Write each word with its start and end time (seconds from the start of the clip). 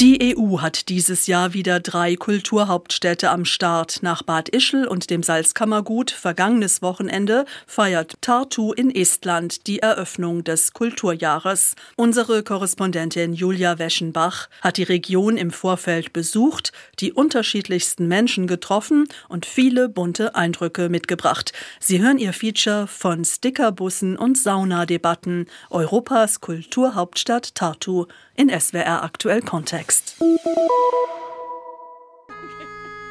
Die 0.00 0.36
EU 0.36 0.60
hat 0.60 0.88
dieses 0.88 1.28
Jahr 1.28 1.54
wieder 1.54 1.78
drei 1.78 2.16
Kulturhauptstädte 2.16 3.30
am 3.30 3.44
Start. 3.44 4.02
Nach 4.02 4.24
Bad 4.24 4.48
Ischl 4.48 4.84
und 4.84 5.10
dem 5.10 5.22
Salzkammergut 5.22 6.10
vergangenes 6.10 6.82
Wochenende 6.82 7.44
feiert 7.68 8.14
Tartu 8.20 8.72
in 8.72 8.92
Estland 8.92 9.68
die 9.68 9.78
Eröffnung 9.78 10.42
des 10.42 10.72
Kulturjahres. 10.72 11.76
Unsere 11.94 12.42
Korrespondentin 12.42 13.32
Julia 13.32 13.78
Weschenbach 13.78 14.48
hat 14.60 14.76
die 14.76 14.82
Region 14.82 15.36
im 15.36 15.52
Vorfeld 15.52 16.12
besucht, 16.12 16.72
die 16.98 17.12
unterschiedlichsten 17.12 18.08
Menschen 18.08 18.48
getroffen 18.48 19.06
und 19.28 19.46
viele 19.46 19.88
bunte 19.88 20.34
Eindrücke 20.34 20.88
mitgebracht. 20.88 21.52
Sie 21.78 22.02
hören 22.02 22.18
ihr 22.18 22.32
Feature 22.32 22.88
von 22.88 23.24
Stickerbussen 23.24 24.16
und 24.16 24.36
Saunadebatten 24.36 25.46
Europas 25.70 26.40
Kulturhauptstadt 26.40 27.54
Tartu 27.54 28.06
in 28.36 28.48
SWR 28.48 29.02
aktuell 29.02 29.42
Kontext. 29.42 30.16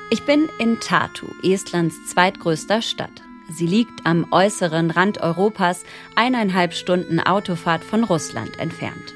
Ich 0.09 0.25
bin 0.25 0.49
in 0.59 0.79
Tartu, 0.79 1.27
Estlands 1.43 1.95
zweitgrößter 2.11 2.81
Stadt. 2.81 3.21
Sie 3.49 3.67
liegt 3.67 4.05
am 4.05 4.27
äußeren 4.31 4.91
Rand 4.91 5.21
Europas, 5.21 5.83
eineinhalb 6.15 6.73
Stunden 6.73 7.19
Autofahrt 7.19 7.83
von 7.83 8.03
Russland 8.03 8.59
entfernt. 8.59 9.13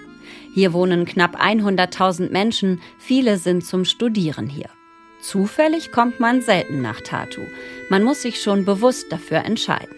Hier 0.54 0.74
wohnen 0.74 1.06
knapp 1.06 1.42
100.000 1.42 2.32
Menschen, 2.32 2.82
viele 2.98 3.38
sind 3.38 3.66
zum 3.66 3.84
Studieren 3.84 4.48
hier. 4.48 4.70
Zufällig 5.22 5.92
kommt 5.92 6.20
man 6.20 6.42
selten 6.42 6.82
nach 6.82 7.02
Tartu. 7.02 7.42
Man 7.90 8.04
muss 8.04 8.22
sich 8.22 8.42
schon 8.42 8.64
bewusst 8.64 9.12
dafür 9.12 9.40
entscheiden. 9.40 9.96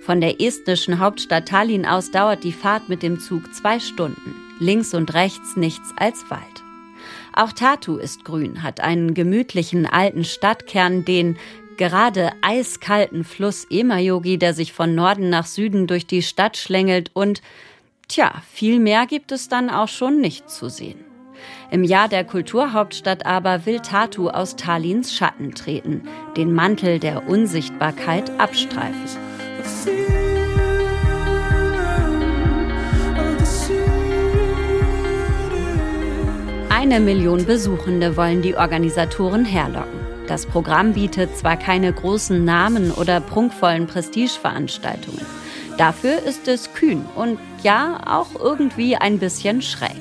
Von 0.00 0.20
der 0.20 0.40
estnischen 0.40 0.98
Hauptstadt 0.98 1.48
Tallinn 1.48 1.86
aus 1.86 2.10
dauert 2.10 2.44
die 2.44 2.52
Fahrt 2.52 2.88
mit 2.88 3.02
dem 3.02 3.20
Zug 3.20 3.54
zwei 3.54 3.80
Stunden 3.80 4.43
links 4.58 4.94
und 4.94 5.14
rechts 5.14 5.56
nichts 5.56 5.92
als 5.96 6.30
Wald. 6.30 6.62
Auch 7.32 7.52
Tatu 7.52 7.96
ist 7.96 8.24
grün, 8.24 8.62
hat 8.62 8.80
einen 8.80 9.14
gemütlichen 9.14 9.86
alten 9.86 10.24
Stadtkern, 10.24 11.04
den 11.04 11.36
gerade 11.76 12.30
eiskalten 12.42 13.24
Fluss 13.24 13.66
Emajogi, 13.68 14.38
der 14.38 14.54
sich 14.54 14.72
von 14.72 14.94
Norden 14.94 15.30
nach 15.30 15.46
Süden 15.46 15.86
durch 15.86 16.06
die 16.06 16.22
Stadt 16.22 16.56
schlängelt 16.56 17.10
und, 17.14 17.42
tja, 18.08 18.42
viel 18.52 18.78
mehr 18.78 19.06
gibt 19.06 19.32
es 19.32 19.48
dann 19.48 19.70
auch 19.70 19.88
schon 19.88 20.20
nicht 20.20 20.48
zu 20.48 20.68
sehen. 20.68 21.04
Im 21.70 21.82
Jahr 21.82 22.08
der 22.08 22.24
Kulturhauptstadt 22.24 23.26
aber 23.26 23.66
will 23.66 23.80
Tatu 23.80 24.28
aus 24.28 24.56
Tallinns 24.56 25.14
Schatten 25.14 25.54
treten, 25.54 26.02
den 26.36 26.52
Mantel 26.52 27.00
der 27.00 27.28
Unsichtbarkeit 27.28 28.30
abstreifen. 28.38 29.18
Eine 36.84 37.00
Million 37.00 37.46
Besuchende 37.46 38.14
wollen 38.14 38.42
die 38.42 38.56
Organisatoren 38.56 39.46
herlocken. 39.46 40.00
Das 40.26 40.44
Programm 40.44 40.92
bietet 40.92 41.34
zwar 41.34 41.56
keine 41.56 41.90
großen 41.90 42.44
Namen 42.44 42.90
oder 42.90 43.22
prunkvollen 43.22 43.86
Prestigeveranstaltungen. 43.86 45.24
Dafür 45.78 46.22
ist 46.22 46.46
es 46.46 46.74
kühn 46.74 47.02
und 47.16 47.38
ja, 47.62 48.02
auch 48.04 48.38
irgendwie 48.38 48.96
ein 48.96 49.18
bisschen 49.18 49.62
schräg. 49.62 49.96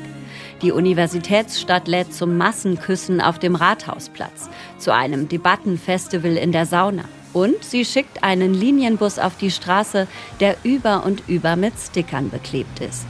Die 0.62 0.74
Universitätsstadt 0.74 1.88
lädt 1.88 2.14
zum 2.14 2.36
Massenküssen 2.36 3.22
auf 3.22 3.40
dem 3.40 3.56
Rathausplatz, 3.56 4.50
zu 4.78 4.94
einem 4.94 5.30
Debattenfestival 5.30 6.36
in 6.36 6.52
der 6.52 6.66
Sauna. 6.66 7.06
Und 7.32 7.64
sie 7.64 7.86
schickt 7.86 8.26
einen 8.26 8.54
Linienbus 8.54 9.20
auf 9.20 9.38
die 9.38 9.52
Straße, 9.52 10.06
der 10.42 10.58
über 10.64 11.06
und 11.06 11.30
über 11.30 11.56
mit 11.56 11.76
Stickern 11.80 12.30
beklebt 12.30 12.82
ist. 12.82 13.06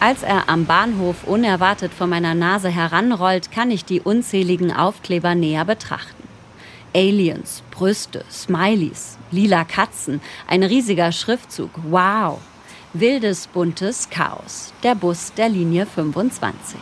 Als 0.00 0.22
er 0.22 0.48
am 0.48 0.64
Bahnhof 0.64 1.24
unerwartet 1.24 1.92
vor 1.92 2.06
meiner 2.06 2.36
Nase 2.36 2.68
heranrollt, 2.68 3.50
kann 3.50 3.72
ich 3.72 3.84
die 3.84 4.00
unzähligen 4.00 4.72
Aufkleber 4.72 5.34
näher 5.34 5.64
betrachten. 5.64 6.22
Aliens, 6.94 7.64
Brüste, 7.72 8.24
Smileys, 8.30 9.18
lila 9.32 9.64
Katzen, 9.64 10.20
ein 10.46 10.62
riesiger 10.62 11.10
Schriftzug. 11.10 11.70
Wow! 11.90 12.38
Wildes, 12.92 13.48
buntes 13.48 14.08
Chaos. 14.08 14.72
Der 14.84 14.94
Bus 14.94 15.32
der 15.36 15.48
Linie 15.48 15.84
25. 15.84 16.78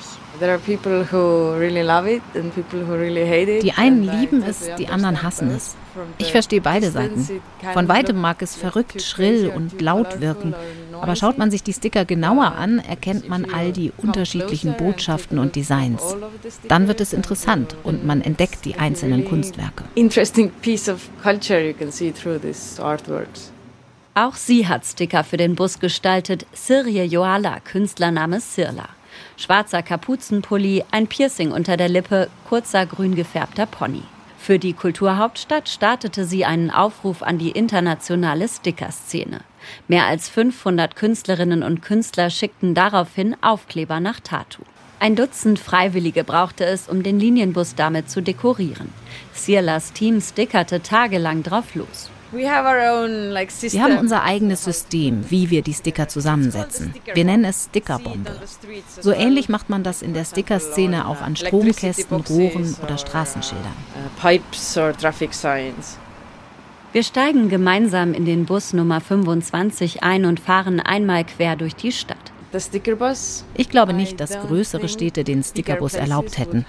Die 3.63 3.73
einen 3.73 4.03
lieben 4.03 4.43
es, 4.43 4.71
die 4.79 4.89
anderen 4.89 5.23
hassen 5.23 5.51
es. 5.51 5.75
Ich 6.19 6.33
verstehe 6.33 6.61
beide 6.61 6.91
Seiten. 6.91 7.29
Von 7.73 7.89
weitem 7.89 8.21
mag 8.21 8.43
es 8.43 8.57
verrückt, 8.57 9.03
schrill 9.03 9.53
und 9.55 9.81
laut 9.81 10.21
wirken, 10.21 10.55
aber 11.01 11.17
schaut 11.17 11.39
man 11.39 11.51
sich 11.51 11.63
die 11.63 11.73
Sticker 11.73 12.05
genauer 12.05 12.55
an, 12.57 12.79
erkennt 12.79 13.29
man 13.29 13.47
all 13.53 13.73
die 13.73 13.93
unterschiedlichen 13.97 14.75
Botschaften 14.77 15.39
und 15.39 15.57
Designs. 15.57 16.17
Dann 16.69 16.89
wird 16.89 17.01
es 17.01 17.13
interessant 17.13 17.77
und 17.83 18.05
man 18.07 18.21
entdeckt 18.21 18.65
die 18.65 18.77
einzelnen 18.77 19.25
Kunstwerke. 19.25 19.85
Auch 24.15 24.35
sie 24.35 24.67
hat 24.67 24.87
Sticker 24.87 25.25
für 25.25 25.37
den 25.37 25.55
Bus 25.57 25.79
gestaltet, 25.79 26.47
Sirje 26.55 27.05
Joala, 27.05 27.61
Künstlername 27.61 28.41
Sirla. 28.41 28.89
Schwarzer 29.37 29.83
Kapuzenpulli, 29.83 30.85
ein 30.91 31.07
Piercing 31.07 31.53
unter 31.53 31.77
der 31.77 31.89
Lippe, 31.89 32.29
kurzer 32.49 32.87
grün 32.87 33.15
gefärbter 33.15 33.67
Pony. 33.67 34.03
Für 34.39 34.59
die 34.59 34.75
Kulturhauptstadt 34.75 35.69
startete 35.69 36.25
sie 36.25 36.45
einen 36.45 36.71
Aufruf 36.71 37.23
an 37.23 37.39
die 37.39 37.51
internationale 37.51 38.49
Stickerszene. 38.49 39.41
Mehr 39.89 40.07
als 40.07 40.29
500 40.29 40.95
Künstlerinnen 40.95 41.63
und 41.63 41.83
Künstler 41.83 42.31
schickten 42.31 42.75
daraufhin 42.75 43.37
Aufkleber 43.43 43.99
nach 44.01 44.21
Tatu. 44.21 44.63
Ein 44.99 45.15
Dutzend 45.15 45.59
Freiwillige 45.59 46.25
brauchte 46.25 46.65
es, 46.65 46.89
um 46.89 47.03
den 47.03 47.21
Linienbus 47.21 47.75
damit 47.75 48.09
zu 48.09 48.23
dekorieren. 48.23 48.93
Sierlas 49.33 49.93
Team 49.93 50.21
stickerte 50.21 50.81
tagelang 50.81 51.43
drauf 51.43 51.75
los. 51.75 52.11
Wir 52.37 53.83
haben 53.83 53.99
unser 53.99 54.23
eigenes 54.23 54.65
System, 54.65 55.25
wie 55.31 55.51
wir 55.51 55.63
die 55.63 55.75
Sticker 55.75 56.09
zusammensetzen. 56.09 56.95
Wir 57.15 57.25
nennen 57.25 57.45
es 57.45 57.65
Stickerbombe. 57.67 58.41
So 59.01 59.13
ähnlich 59.13 59.49
macht 59.49 59.71
man 59.71 59.83
das 59.83 60.03
in 60.03 60.15
der 60.15 60.25
Stickerszene 60.25 61.07
auch 61.07 61.21
an 61.21 61.37
Stromkästen, 61.37 62.21
Rohren 62.21 62.77
oder 62.83 62.99
Straßenschildern. 62.99 63.73
Uh, 63.95 64.33
wir 66.93 67.03
steigen 67.03 67.49
gemeinsam 67.49 68.15
in 68.15 68.25
den 68.25 68.47
Bus 68.47 68.73
Nummer 68.73 69.01
25 69.01 70.03
ein 70.03 70.25
und 70.25 70.41
fahren 70.41 70.81
einmal 70.81 71.25
quer 71.25 71.57
durch 71.57 71.75
die 71.75 71.93
Stadt. 71.93 72.33
Ich 73.55 73.69
glaube 73.69 73.93
nicht, 73.93 74.21
dass 74.21 74.39
größere 74.41 74.89
Städte 74.89 75.25
den 75.25 75.43
Stickerbus 75.43 75.95
erlaubt 75.95 76.39
hätten. 76.39 76.65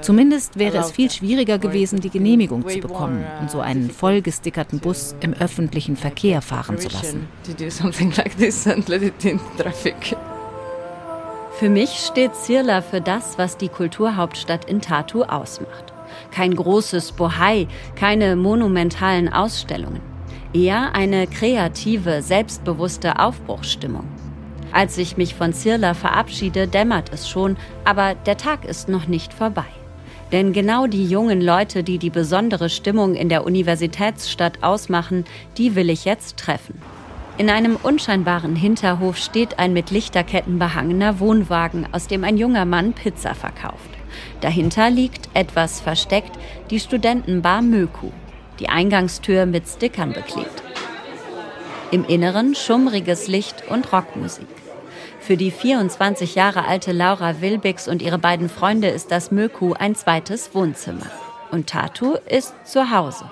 Zumindest 0.00 0.58
wäre 0.58 0.78
es 0.78 0.90
viel 0.90 1.10
schwieriger 1.10 1.58
gewesen, 1.58 2.00
die 2.00 2.10
Genehmigung 2.10 2.68
zu 2.68 2.78
bekommen 2.78 3.24
und 3.40 3.50
so 3.50 3.60
einen 3.60 3.90
vollgestickerten 3.90 4.80
Bus 4.80 5.14
im 5.20 5.34
öffentlichen 5.34 5.96
Verkehr 5.96 6.42
fahren 6.42 6.78
zu 6.78 6.88
lassen. 6.88 7.28
Für 11.58 11.68
mich 11.68 11.90
steht 11.90 12.36
Sirla 12.36 12.82
für 12.82 13.00
das, 13.00 13.36
was 13.36 13.56
die 13.56 13.68
Kulturhauptstadt 13.68 14.66
in 14.66 14.80
Tartu 14.80 15.24
ausmacht. 15.24 15.92
Kein 16.30 16.54
großes 16.54 17.12
Bohai, 17.12 17.66
keine 17.96 18.36
monumentalen 18.36 19.28
Ausstellungen. 19.32 20.00
Eher 20.52 20.94
eine 20.94 21.26
kreative, 21.26 22.22
selbstbewusste 22.22 23.18
Aufbruchsstimmung. 23.18 24.04
Als 24.72 24.98
ich 24.98 25.16
mich 25.16 25.34
von 25.34 25.52
Zirla 25.52 25.94
verabschiede, 25.94 26.68
dämmert 26.68 27.10
es 27.12 27.28
schon, 27.28 27.56
aber 27.84 28.14
der 28.14 28.36
Tag 28.36 28.64
ist 28.64 28.88
noch 28.88 29.06
nicht 29.06 29.32
vorbei. 29.32 29.64
Denn 30.30 30.52
genau 30.52 30.86
die 30.86 31.06
jungen 31.06 31.40
Leute, 31.40 31.82
die 31.82 31.98
die 31.98 32.10
besondere 32.10 32.68
Stimmung 32.68 33.14
in 33.14 33.28
der 33.30 33.46
Universitätsstadt 33.46 34.62
ausmachen, 34.62 35.24
die 35.56 35.74
will 35.74 35.88
ich 35.88 36.04
jetzt 36.04 36.36
treffen. 36.36 36.80
In 37.38 37.50
einem 37.50 37.76
unscheinbaren 37.76 38.56
Hinterhof 38.56 39.16
steht 39.16 39.58
ein 39.58 39.72
mit 39.72 39.90
Lichterketten 39.90 40.58
behangener 40.58 41.20
Wohnwagen, 41.20 41.86
aus 41.92 42.08
dem 42.08 42.24
ein 42.24 42.36
junger 42.36 42.64
Mann 42.64 42.92
Pizza 42.92 43.34
verkauft. 43.34 43.90
Dahinter 44.40 44.90
liegt, 44.90 45.28
etwas 45.34 45.80
versteckt, 45.80 46.32
die 46.70 46.80
Studentenbar 46.80 47.62
Möku, 47.62 48.10
die 48.58 48.68
Eingangstür 48.68 49.46
mit 49.46 49.68
Stickern 49.68 50.12
beklebt. 50.12 50.62
Im 51.90 52.04
Inneren 52.04 52.54
schummriges 52.54 53.28
Licht 53.28 53.62
und 53.70 53.92
Rockmusik. 53.92 54.57
Für 55.28 55.36
die 55.36 55.50
24 55.50 56.36
Jahre 56.36 56.64
alte 56.64 56.90
Laura 56.92 57.42
Wilbix 57.42 57.86
und 57.86 58.00
ihre 58.00 58.16
beiden 58.16 58.48
Freunde 58.48 58.88
ist 58.88 59.10
das 59.10 59.30
Möku 59.30 59.74
ein 59.74 59.94
zweites 59.94 60.54
Wohnzimmer. 60.54 61.04
Und 61.50 61.66
Tartu 61.66 62.14
ist 62.24 62.54
zu 62.64 62.90
Hause. 62.90 63.26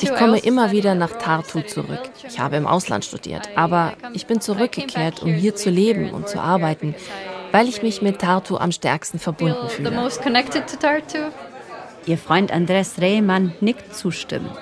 Ich 0.00 0.14
komme 0.14 0.38
immer 0.38 0.70
wieder 0.70 0.94
nach 0.94 1.10
Tartu 1.18 1.62
zurück. 1.62 1.98
Ich 2.28 2.38
habe 2.38 2.54
im 2.54 2.68
Ausland 2.68 3.04
studiert, 3.04 3.48
aber 3.56 3.94
ich 4.12 4.26
bin 4.26 4.40
zurückgekehrt, 4.40 5.20
um 5.20 5.32
hier 5.32 5.56
zu 5.56 5.68
leben 5.68 6.12
und 6.12 6.28
zu 6.28 6.38
arbeiten, 6.38 6.94
weil 7.50 7.68
ich 7.68 7.82
mich 7.82 8.00
mit 8.00 8.20
Tartu 8.20 8.56
am 8.56 8.70
stärksten 8.70 9.18
verbunden 9.18 9.68
fühle. 9.68 9.90
Ihr 12.06 12.16
Freund 12.18 12.50
Andres 12.50 13.00
Rehmann 13.00 13.52
nickt 13.60 13.94
zustimmend. 13.94 14.58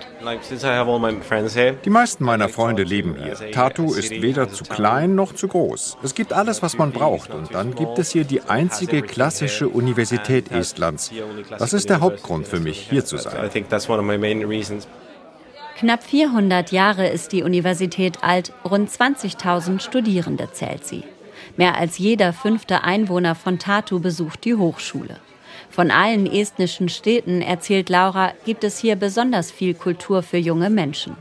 Die 1.84 1.90
meisten 1.90 2.24
meiner 2.24 2.48
Freunde 2.48 2.82
leben 2.82 3.16
hier. 3.22 3.52
Tartu 3.52 3.94
ist 3.94 4.10
weder 4.10 4.48
zu 4.50 4.64
klein 4.64 5.14
noch 5.14 5.32
zu 5.32 5.46
groß. 5.46 5.98
Es 6.02 6.14
gibt 6.14 6.32
alles, 6.32 6.62
was 6.62 6.76
man 6.76 6.90
braucht. 6.90 7.30
Und 7.30 7.54
dann 7.54 7.74
gibt 7.74 7.98
es 7.98 8.10
hier 8.10 8.24
die 8.24 8.42
einzige 8.42 9.02
klassische 9.02 9.68
Universität 9.68 10.50
Estlands. 10.50 11.12
Das 11.58 11.72
ist 11.72 11.88
der 11.88 12.00
Hauptgrund 12.00 12.48
für 12.48 12.60
mich, 12.60 12.88
hier 12.90 13.04
zu 13.04 13.16
sein. 13.16 13.50
Knapp 15.78 16.02
400 16.02 16.72
Jahre 16.72 17.06
ist 17.06 17.30
die 17.30 17.44
Universität 17.44 18.24
alt, 18.24 18.52
rund 18.68 18.90
20.000 18.90 19.78
Studierende 19.80 20.50
zählt 20.50 20.84
sie. 20.84 21.04
Mehr 21.56 21.76
als 21.76 21.98
jeder 21.98 22.32
fünfte 22.32 22.82
Einwohner 22.82 23.36
von 23.36 23.60
Tartu 23.60 24.00
besucht 24.00 24.44
die 24.44 24.56
Hochschule. 24.56 25.20
Von 25.70 25.90
allen 25.90 26.26
estnischen 26.26 26.88
Städten, 26.88 27.42
erzählt 27.42 27.88
Laura, 27.88 28.32
gibt 28.44 28.64
es 28.64 28.78
hier 28.78 28.96
besonders 28.96 29.50
viel 29.50 29.74
Kultur 29.74 30.22
für 30.22 30.38
junge 30.38 30.70
Menschen. 30.70 31.16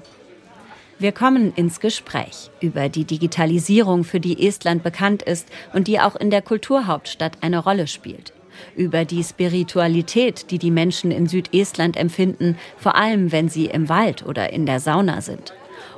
Wir 1.00 1.12
kommen 1.12 1.54
ins 1.56 1.80
Gespräch 1.80 2.50
über 2.60 2.90
die 2.90 3.06
Digitalisierung, 3.06 4.04
für 4.04 4.20
die 4.20 4.48
Estland 4.48 4.82
bekannt 4.82 5.22
ist 5.22 5.48
und 5.74 5.88
die 5.88 6.00
auch 6.00 6.16
in 6.16 6.32
der 6.32 6.42
Kulturhauptstadt 6.42 7.38
eine 7.42 7.60
Rolle 7.60 7.86
spielt. 7.86 8.34
Über 8.76 9.06
die 9.06 9.24
Spiritualität, 9.24 10.50
die 10.50 10.58
die 10.58 10.72
Menschen 10.72 11.12
in 11.12 11.28
Südestland 11.28 11.98
empfinden, 11.98 12.58
vor 12.78 12.96
allem 12.96 13.32
wenn 13.32 13.48
sie 13.48 13.68
im 13.68 13.90
Wald 13.90 14.26
oder 14.26 14.52
in 14.52 14.66
der 14.66 14.80
Sauna 14.80 15.22
sind. 15.22 15.54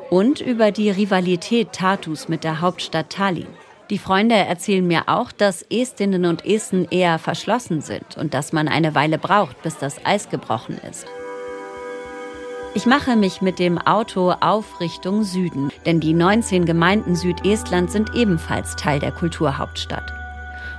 Und 0.09 0.41
über 0.41 0.71
die 0.71 0.89
Rivalität 0.89 1.71
Tartus 1.71 2.27
mit 2.27 2.43
der 2.43 2.59
Hauptstadt 2.59 3.09
Tallinn. 3.09 3.47
Die 3.89 3.97
Freunde 3.97 4.35
erzählen 4.35 4.85
mir 4.85 5.03
auch, 5.07 5.31
dass 5.31 5.63
Estinnen 5.63 6.25
und 6.25 6.45
Esten 6.45 6.85
eher 6.91 7.17
verschlossen 7.17 7.81
sind 7.81 8.17
und 8.17 8.35
dass 8.35 8.53
man 8.53 8.67
eine 8.67 8.93
Weile 8.93 9.17
braucht, 9.17 9.63
bis 9.63 9.77
das 9.77 10.05
Eis 10.05 10.29
gebrochen 10.29 10.77
ist. 10.89 11.07
Ich 12.75 12.85
mache 12.85 13.15
mich 13.15 13.41
mit 13.41 13.57
dem 13.57 13.79
Auto 13.79 14.31
auf 14.31 14.79
Richtung 14.79 15.23
Süden, 15.23 15.71
denn 15.87 15.99
die 15.99 16.13
19 16.13 16.65
Gemeinden 16.65 17.15
Südestlands 17.15 17.93
sind 17.93 18.13
ebenfalls 18.13 18.75
Teil 18.75 18.99
der 18.99 19.11
Kulturhauptstadt. 19.11 20.13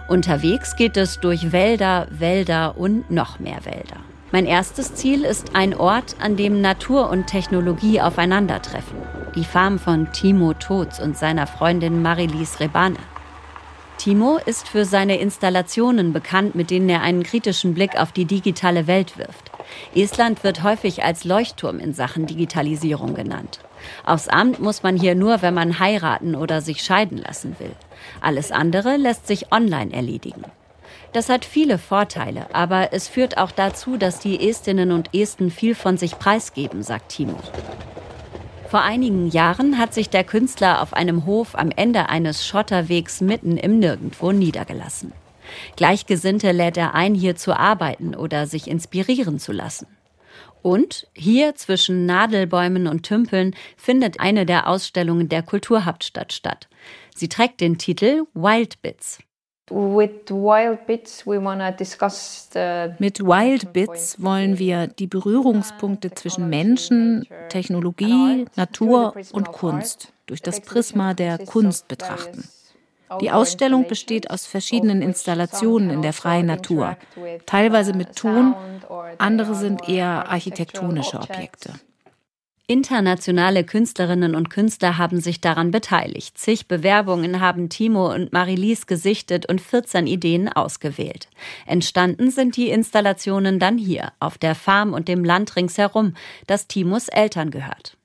Unterwegs 0.07 0.77
geht 0.77 0.97
es 0.97 1.19
durch 1.19 1.51
Wälder, 1.51 2.07
Wälder 2.11 2.79
und 2.79 3.11
noch 3.11 3.41
mehr 3.41 3.65
Wälder. 3.65 4.10
Mein 4.33 4.47
erstes 4.47 4.95
Ziel 4.95 5.25
ist 5.25 5.57
ein 5.57 5.75
Ort, 5.75 6.15
an 6.21 6.37
dem 6.37 6.61
Natur 6.61 7.11
und 7.11 7.27
Technologie 7.27 8.01
aufeinandertreffen. 8.01 8.99
Die 9.35 9.45
Farm 9.45 9.81
von 9.81 10.13
Timo 10.13 10.55
Totz 10.55 11.01
und 11.01 11.17
seiner 11.17 11.49
Freundin 11.49 12.01
Marilise 12.01 12.61
Rebane. 12.61 12.99
Timo 13.99 14.39
ist 14.47 14.69
für 14.69 14.85
seine 14.85 15.19
Installationen 15.19 16.13
bekannt, 16.13 16.55
mit 16.55 16.71
denen 16.71 16.89
er 16.89 17.03
einen 17.03 17.25
kritischen 17.25 17.75
Blick 17.75 18.01
auf 18.01 18.13
die 18.13 18.25
digitale 18.25 18.87
Welt 18.87 19.19
wirft. 19.19 19.51
Estland 19.97 20.45
wird 20.45 20.63
häufig 20.63 21.03
als 21.03 21.25
Leuchtturm 21.25 21.81
in 21.81 21.93
Sachen 21.93 22.27
Digitalisierung 22.27 23.15
genannt. 23.15 23.59
Aufs 24.05 24.29
Amt 24.29 24.61
muss 24.61 24.85
man 24.85 24.97
hier 24.97 25.17
nur, 25.17 25.43
wenn 25.43 25.55
man 25.55 25.81
heiraten 25.81 26.37
oder 26.37 26.61
sich 26.61 26.83
scheiden 26.85 27.19
lassen 27.19 27.57
will. 27.59 27.73
Alles 28.21 28.53
andere 28.53 28.97
lässt 28.97 29.27
sich 29.27 29.53
online 29.53 29.93
erledigen. 29.93 30.45
Das 31.13 31.29
hat 31.29 31.45
viele 31.45 31.79
Vorteile, 31.79 32.55
aber 32.55 32.93
es 32.93 33.09
führt 33.09 33.37
auch 33.37 33.51
dazu, 33.51 33.97
dass 33.97 34.21
die 34.21 34.49
Estinnen 34.49 34.93
und 34.93 35.13
Esten 35.15 35.51
viel 35.51 35.75
von 35.75 35.97
sich 35.97 36.19
preisgeben, 36.19 36.83
sagt 36.83 37.11
Timo. 37.11 37.39
Vor 38.69 38.83
einigen 38.83 39.29
Jahren 39.29 39.79
hat 39.79 39.93
sich 39.93 40.11
der 40.11 40.23
Künstler 40.23 40.81
auf 40.81 40.95
einem 40.95 41.27
Hof 41.27 41.59
am 41.59 41.73
Ende 41.75 42.09
eines 42.09 42.47
Schotterwegs 42.47 43.21
mitten 43.21 43.57
im 43.57 43.81
Nirgendwo 43.81 44.31
niedergelassen. 44.31 45.13
Gleichgesinnte 45.75 46.53
lädt 46.53 46.77
er 46.77 46.95
ein, 46.95 47.17
hier 47.17 47.35
zu 47.35 47.59
arbeiten 47.59 48.15
oder 48.15 48.47
sich 48.47 48.69
inspirieren 48.69 49.41
zu 49.41 49.51
lassen. 49.51 49.89
Und 50.63 51.09
hier 51.15 51.57
zwischen 51.57 52.07
Nadelbäumen 52.07 52.87
und 52.87 53.03
Tümpeln 53.03 53.57
findet 53.77 54.21
eine 54.21 54.47
der 54.47 54.69
Ausstellungen 54.69 55.29
der 55.29 55.43
Kulturhauptstadt 55.43 56.33
statt. 56.33 56.69
Sie 57.13 57.29
trägt 57.29 57.61
den 57.61 57.79
Titel 57.79 58.25
Wild 58.35 58.81
Bits. 58.83 59.19
Mit 59.71 60.31
Wild 63.21 63.73
Bits 63.73 64.23
wollen 64.23 64.59
wir 64.59 64.87
die 64.89 65.07
Berührungspunkte 65.07 66.11
zwischen 66.11 66.49
Menschen, 66.49 67.27
Technologie, 67.49 68.47
Natur 68.57 69.15
und 69.33 69.53
Kunst 69.53 70.13
durch 70.27 70.43
das 70.43 70.61
Prisma 70.61 71.15
der 71.15 71.39
Kunst 71.39 71.87
betrachten. 71.89 72.49
Die 73.21 73.31
Ausstellung 73.31 73.87
besteht 73.89 74.31
aus 74.31 74.47
verschiedenen 74.47 75.03
Installationen 75.03 75.91
in 75.91 76.03
der 76.03 76.13
freien 76.13 76.47
Natur, 76.47 76.97
teilweise 77.47 77.93
mit 77.93 78.17
Ton, 78.17 78.55
andere 79.19 79.55
sind 79.55 79.89
eher 79.89 80.29
architektonische 80.31 81.19
Objekte. 81.19 81.73
Internationale 82.71 83.65
Künstlerinnen 83.65 84.37
und 84.37 84.49
Künstler 84.49 84.97
haben 84.97 85.21
sich 85.21 85.41
daran 85.41 85.73
beteiligt. 85.73 86.39
Zig 86.39 86.69
Bewerbungen 86.69 87.41
haben 87.41 87.69
Timo 87.69 88.15
und 88.15 88.33
Marilise 88.33 88.87
gesichtet 88.87 89.45
und 89.45 89.61
14 89.61 90.07
Ideen 90.07 90.49
ausgewählt. 90.49 91.27
Entstanden 91.67 92.31
sind 92.31 92.57
die 92.57 92.71
Installationen 92.71 93.59
dann 93.59 93.77
hier, 93.77 94.13
auf 94.21 94.39
der 94.39 94.55
Farm 94.55 94.93
und 94.93 95.09
dem 95.09 95.25
Land 95.25 95.57
ringsherum, 95.57 96.15
das 96.47 96.69
Timos 96.69 97.09
Eltern 97.09 97.51
gehört. 97.51 97.97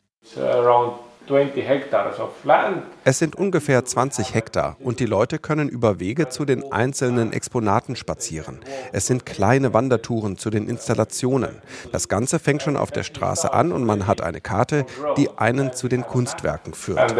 Es 3.03 3.19
sind 3.19 3.35
ungefähr 3.35 3.83
20 3.83 4.33
Hektar 4.33 4.77
und 4.79 4.99
die 4.99 5.05
Leute 5.05 5.39
können 5.39 5.69
über 5.69 5.99
Wege 5.99 6.29
zu 6.29 6.45
den 6.45 6.71
einzelnen 6.71 7.33
Exponaten 7.33 7.95
spazieren. 7.95 8.59
Es 8.91 9.07
sind 9.07 9.25
kleine 9.25 9.73
Wandertouren 9.73 10.37
zu 10.37 10.49
den 10.49 10.67
Installationen. 10.67 11.61
Das 11.91 12.09
Ganze 12.09 12.39
fängt 12.39 12.61
schon 12.61 12.77
auf 12.77 12.91
der 12.91 13.03
Straße 13.03 13.51
an 13.53 13.71
und 13.71 13.85
man 13.85 14.07
hat 14.07 14.21
eine 14.21 14.41
Karte, 14.41 14.85
die 15.17 15.29
einen 15.37 15.73
zu 15.73 15.87
den 15.87 16.03
Kunstwerken 16.03 16.73
führt. 16.73 17.15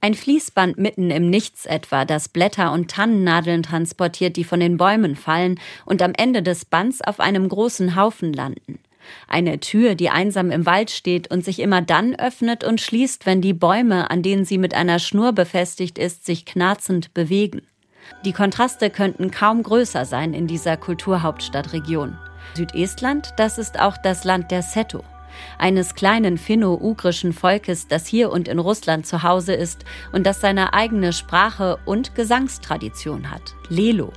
Ein 0.00 0.14
Fließband 0.14 0.76
mitten 0.76 1.10
im 1.10 1.30
Nichts 1.30 1.64
etwa, 1.64 2.04
das 2.04 2.28
Blätter 2.28 2.72
und 2.72 2.90
Tannennadeln 2.90 3.62
transportiert, 3.62 4.36
die 4.36 4.44
von 4.44 4.60
den 4.60 4.76
Bäumen 4.76 5.16
fallen 5.16 5.58
und 5.86 6.02
am 6.02 6.12
Ende 6.14 6.42
des 6.42 6.66
Bands 6.66 7.00
auf 7.00 7.20
einem 7.20 7.48
großen 7.48 7.96
Haufen 7.96 8.34
landen. 8.34 8.80
Eine 9.28 9.60
Tür, 9.60 9.94
die 9.94 10.10
einsam 10.10 10.50
im 10.50 10.66
Wald 10.66 10.90
steht 10.90 11.30
und 11.30 11.44
sich 11.44 11.60
immer 11.60 11.82
dann 11.82 12.14
öffnet 12.14 12.64
und 12.64 12.80
schließt, 12.80 13.26
wenn 13.26 13.40
die 13.40 13.54
Bäume, 13.54 14.10
an 14.10 14.22
denen 14.22 14.44
sie 14.44 14.58
mit 14.58 14.74
einer 14.74 14.98
Schnur 14.98 15.32
befestigt 15.32 15.98
ist, 15.98 16.24
sich 16.24 16.44
knarzend 16.44 17.14
bewegen. 17.14 17.62
Die 18.24 18.32
Kontraste 18.32 18.90
könnten 18.90 19.30
kaum 19.30 19.62
größer 19.62 20.04
sein 20.04 20.34
in 20.34 20.46
dieser 20.46 20.76
Kulturhauptstadtregion. 20.76 22.18
Südestland, 22.54 23.34
das 23.36 23.58
ist 23.58 23.80
auch 23.80 23.96
das 23.96 24.24
Land 24.24 24.50
der 24.50 24.62
Seto, 24.62 25.02
eines 25.58 25.94
kleinen 25.94 26.38
finno-ugrischen 26.38 27.32
Volkes, 27.32 27.88
das 27.88 28.06
hier 28.06 28.30
und 28.30 28.48
in 28.48 28.58
Russland 28.58 29.06
zu 29.06 29.22
Hause 29.22 29.54
ist 29.54 29.84
und 30.12 30.24
das 30.24 30.40
seine 30.40 30.72
eigene 30.72 31.12
Sprache 31.12 31.78
und 31.84 32.14
Gesangstradition 32.14 33.30
hat, 33.30 33.54
Lelo, 33.68 34.12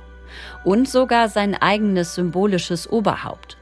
und 0.64 0.88
sogar 0.88 1.28
sein 1.28 1.54
eigenes 1.54 2.14
symbolisches 2.14 2.90
Oberhaupt. 2.90 3.57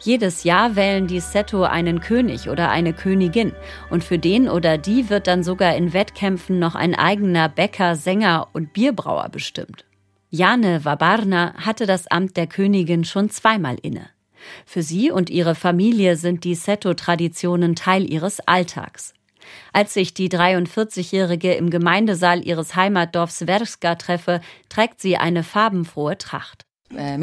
Jedes 0.00 0.44
Jahr 0.44 0.76
wählen 0.76 1.06
die 1.06 1.20
Seto 1.20 1.64
einen 1.64 2.00
König 2.00 2.48
oder 2.48 2.70
eine 2.70 2.92
Königin 2.92 3.52
und 3.90 4.04
für 4.04 4.18
den 4.18 4.48
oder 4.48 4.78
die 4.78 5.08
wird 5.10 5.26
dann 5.26 5.42
sogar 5.42 5.76
in 5.76 5.92
Wettkämpfen 5.92 6.58
noch 6.58 6.74
ein 6.74 6.94
eigener 6.94 7.48
Bäcker, 7.48 7.96
Sänger 7.96 8.48
und 8.52 8.72
Bierbrauer 8.72 9.28
bestimmt. 9.30 9.84
Jane 10.30 10.84
Wabarna 10.84 11.54
hatte 11.54 11.86
das 11.86 12.06
Amt 12.08 12.36
der 12.36 12.46
Königin 12.46 13.04
schon 13.04 13.30
zweimal 13.30 13.76
inne. 13.80 14.10
Für 14.64 14.82
sie 14.82 15.10
und 15.10 15.30
ihre 15.30 15.54
Familie 15.54 16.16
sind 16.16 16.44
die 16.44 16.54
Seto-Traditionen 16.54 17.74
Teil 17.74 18.10
ihres 18.10 18.40
Alltags. 18.40 19.14
Als 19.72 19.96
ich 19.96 20.14
die 20.14 20.28
43-Jährige 20.28 21.54
im 21.54 21.70
Gemeindesaal 21.70 22.44
ihres 22.44 22.74
Heimatdorfs 22.74 23.44
Verska 23.46 23.94
treffe, 23.94 24.40
trägt 24.68 25.00
sie 25.00 25.16
eine 25.16 25.42
farbenfrohe 25.42 26.18
Tracht. 26.18 26.66
Äh, 26.94 27.18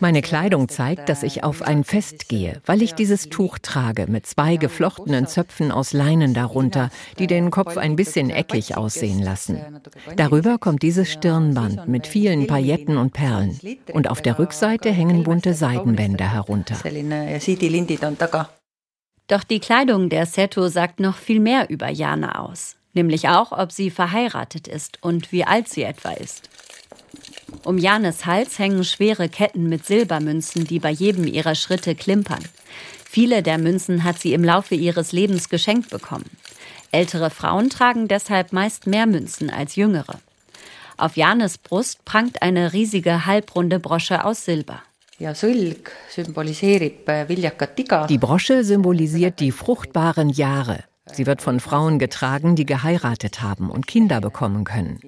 Meine 0.00 0.22
Kleidung 0.22 0.68
zeigt, 0.68 1.08
dass 1.08 1.22
ich 1.22 1.42
auf 1.42 1.62
ein 1.62 1.84
Fest 1.84 2.28
gehe, 2.28 2.60
weil 2.66 2.82
ich 2.82 2.94
dieses 2.94 3.28
Tuch 3.28 3.58
trage 3.58 4.06
mit 4.08 4.26
zwei 4.26 4.56
geflochtenen 4.56 5.26
Zöpfen 5.26 5.72
aus 5.72 5.92
Leinen 5.92 6.34
darunter, 6.34 6.90
die 7.18 7.26
den 7.26 7.50
Kopf 7.50 7.76
ein 7.76 7.96
bisschen 7.96 8.30
eckig 8.30 8.76
aussehen 8.76 9.20
lassen. 9.20 9.80
Darüber 10.16 10.58
kommt 10.58 10.82
dieses 10.82 11.10
Stirnband 11.10 11.88
mit 11.88 12.06
vielen 12.06 12.46
Pailletten 12.46 12.96
und 12.96 13.12
Perlen. 13.12 13.58
Und 13.92 14.08
auf 14.08 14.22
der 14.22 14.38
Rückseite 14.38 14.90
hängen 14.92 15.24
bunte 15.24 15.54
Seidenbänder 15.54 16.32
herunter. 16.32 16.76
Doch 19.26 19.44
die 19.44 19.60
Kleidung 19.60 20.08
der 20.10 20.26
Seto 20.26 20.68
sagt 20.68 21.00
noch 21.00 21.16
viel 21.16 21.40
mehr 21.40 21.70
über 21.70 21.88
Jana 21.88 22.40
aus. 22.40 22.76
Nämlich 22.92 23.28
auch, 23.28 23.52
ob 23.52 23.70
sie 23.70 23.90
verheiratet 23.90 24.66
ist 24.66 25.02
und 25.02 25.30
wie 25.30 25.44
alt 25.44 25.68
sie 25.68 25.82
etwa 25.82 26.10
ist. 26.10 26.48
Um 27.64 27.78
Janes 27.78 28.26
Hals 28.26 28.58
hängen 28.58 28.84
schwere 28.84 29.28
Ketten 29.28 29.68
mit 29.68 29.84
Silbermünzen, 29.84 30.64
die 30.64 30.78
bei 30.78 30.90
jedem 30.90 31.26
ihrer 31.26 31.54
Schritte 31.54 31.94
klimpern. 31.94 32.44
Viele 33.04 33.42
der 33.42 33.58
Münzen 33.58 34.04
hat 34.04 34.18
sie 34.18 34.32
im 34.32 34.44
Laufe 34.44 34.74
ihres 34.74 35.12
Lebens 35.12 35.48
geschenkt 35.48 35.90
bekommen. 35.90 36.30
Ältere 36.92 37.30
Frauen 37.30 37.70
tragen 37.70 38.08
deshalb 38.08 38.52
meist 38.52 38.86
mehr 38.86 39.06
Münzen 39.06 39.50
als 39.50 39.76
jüngere. 39.76 40.20
Auf 40.96 41.16
Janes 41.16 41.58
Brust 41.58 42.04
prangt 42.04 42.42
eine 42.42 42.72
riesige 42.72 43.26
halbrunde 43.26 43.80
Brosche 43.80 44.24
aus 44.24 44.44
Silber. 44.44 44.82
Äh, 47.06 48.06
die 48.08 48.18
Brosche 48.18 48.64
symbolisiert 48.64 49.40
die 49.40 49.52
fruchtbaren 49.52 50.30
Jahre. 50.30 50.84
Sie 51.12 51.26
wird 51.26 51.42
von 51.42 51.60
Frauen 51.60 51.98
getragen, 51.98 52.56
die 52.56 52.66
geheiratet 52.66 53.42
haben 53.42 53.70
und 53.70 53.86
Kinder 53.86 54.20
bekommen 54.20 54.64
können. 54.64 55.00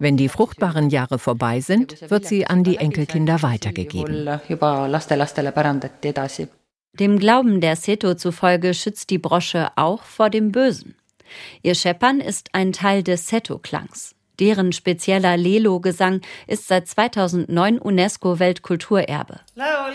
Wenn 0.00 0.16
die 0.16 0.30
fruchtbaren 0.30 0.88
Jahre 0.88 1.18
vorbei 1.18 1.60
sind, 1.60 2.10
wird 2.10 2.24
sie 2.24 2.46
an 2.46 2.64
die 2.64 2.78
Enkelkinder 2.78 3.42
weitergegeben. 3.42 4.28
Dem 6.94 7.18
Glauben 7.18 7.60
der 7.60 7.76
Seto 7.76 8.14
zufolge 8.14 8.72
schützt 8.72 9.10
die 9.10 9.18
Brosche 9.18 9.68
auch 9.76 10.02
vor 10.02 10.30
dem 10.30 10.52
Bösen. 10.52 10.96
Ihr 11.62 11.74
Scheppern 11.74 12.20
ist 12.20 12.48
ein 12.52 12.72
Teil 12.72 13.02
des 13.02 13.28
Seto-Klangs. 13.28 14.14
Deren 14.40 14.72
spezieller 14.72 15.36
Lelo-Gesang 15.36 16.22
ist 16.46 16.66
seit 16.66 16.88
2009 16.88 17.78
UNESCO-Weltkulturerbe. 17.78 19.40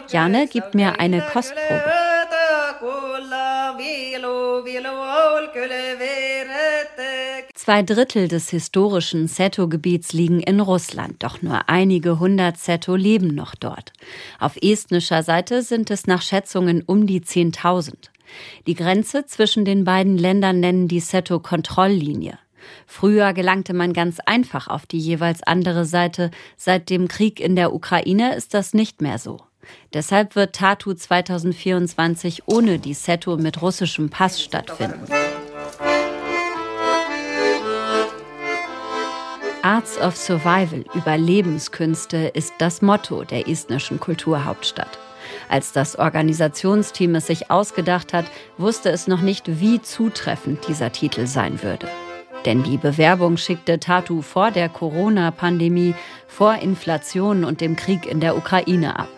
Jane 0.08 0.48
gibt 0.48 0.76
mir 0.76 1.00
eine 1.00 1.22
Kostprobe. 1.22 2.15
Zwei 7.66 7.82
Drittel 7.82 8.28
des 8.28 8.52
historischen 8.52 9.28
Seto-Gebiets 9.28 10.14
liegen 10.14 10.40
in 10.40 10.60
Russland, 10.60 11.24
doch 11.24 11.42
nur 11.42 11.68
einige 11.68 12.20
hundert 12.20 12.60
Seto 12.60 12.96
leben 12.96 13.30
noch 13.30 13.56
dort. 13.56 13.92
Auf 14.40 14.56
estnischer 14.62 15.24
Seite 15.24 15.64
sind 15.64 15.90
es 15.90 16.06
nach 16.06 16.22
Schätzungen 16.22 16.84
um 16.86 17.08
die 17.08 17.22
10.000. 17.22 17.96
Die 18.68 18.76
Grenze 18.76 19.26
zwischen 19.26 19.66
den 19.66 19.84
beiden 19.84 20.16
Ländern 20.16 20.60
nennen 20.60 20.88
die 20.88 21.00
Seto-Kontrolllinie. 21.00 22.38
Früher 22.86 23.34
gelangte 23.34 23.74
man 23.74 23.94
ganz 23.94 24.20
einfach 24.20 24.68
auf 24.68 24.86
die 24.86 25.00
jeweils 25.00 25.42
andere 25.42 25.86
Seite. 25.86 26.30
Seit 26.58 26.92
dem 26.92 27.08
Krieg 27.08 27.40
in 27.40 27.56
der 27.56 27.74
Ukraine 27.74 28.36
ist 28.36 28.54
das 28.54 28.76
nicht 28.76 29.02
mehr 29.02 29.18
so. 29.18 29.40
Deshalb 29.92 30.36
wird 30.36 30.56
Tatu 30.56 30.94
2024 30.94 32.44
ohne 32.46 32.78
die 32.78 32.94
Seto 32.94 33.38
mit 33.38 33.64
russischem 33.64 34.12
Pass 34.12 34.40
stattfinden. 34.40 35.08
Arts 39.66 39.98
of 39.98 40.16
Survival, 40.16 40.86
Überlebenskünste, 40.94 42.28
ist 42.36 42.54
das 42.60 42.84
Motto 42.84 43.24
der 43.24 43.50
estnischen 43.50 44.00
Kulturhauptstadt. 44.00 45.00
Als 45.50 45.72
das 45.72 45.98
Organisationsteam 45.98 47.16
es 47.16 47.26
sich 47.26 47.50
ausgedacht 47.50 48.14
hat, 48.14 48.26
wusste 48.60 48.92
es 48.92 49.08
noch 49.08 49.22
nicht, 49.22 49.60
wie 49.60 49.82
zutreffend 49.82 50.68
dieser 50.68 50.92
Titel 50.92 51.26
sein 51.26 51.64
würde. 51.64 51.90
Denn 52.46 52.62
die 52.62 52.78
Bewerbung 52.78 53.38
schickte 53.38 53.80
Tatu 53.80 54.22
vor 54.22 54.52
der 54.52 54.70
Corona-Pandemie, 54.70 55.96
vor 56.28 56.54
Inflation 56.62 57.44
und 57.44 57.60
dem 57.60 57.76
Krieg 57.76 58.06
in 58.06 58.20
der 58.20 58.38
Ukraine 58.38 59.00
ab. 59.00 59.10